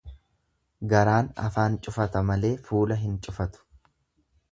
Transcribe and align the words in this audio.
Garaan 0.93 1.29
afaan 1.43 1.75
cufata 1.87 2.23
malee 2.31 2.51
fuula 2.71 2.99
hin 3.03 3.21
cufatu. 3.29 3.63